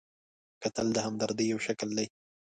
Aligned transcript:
کتل 0.61 0.87
د 0.93 0.97
همدردۍ 1.05 1.45
یو 1.51 1.59
شکل 1.67 1.89
دی 1.97 2.07